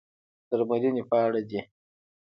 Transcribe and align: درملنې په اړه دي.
درملنې 0.49 1.03
په 1.09 1.15
اړه 1.25 1.41
دي. 1.49 1.61